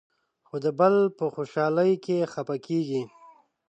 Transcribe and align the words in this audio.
خو 0.47 0.55
د 0.65 0.67
بل 0.79 0.95
په 1.17 1.25
خوشالۍ 1.33 1.93
کې 2.05 2.29
خفه 2.31 2.57
کېږي. 2.67 3.01